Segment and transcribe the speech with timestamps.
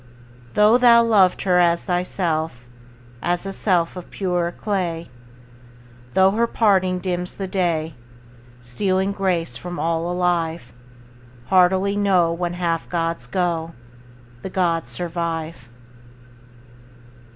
[0.55, 2.63] Though thou loved her as thyself,
[3.21, 5.11] As a self of purer clay,
[6.15, 7.93] Though her parting dims the day,
[8.61, 10.73] Stealing grace from all alive;
[11.49, 13.73] Heartily know, When half gods go,
[14.41, 15.69] The gods survive.